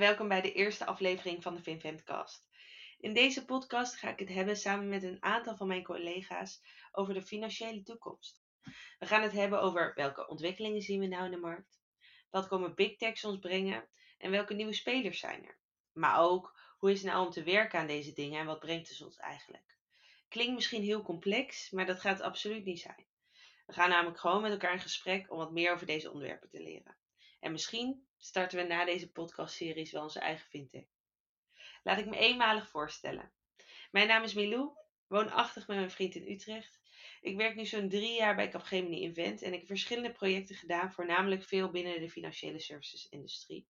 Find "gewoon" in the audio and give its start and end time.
24.20-24.42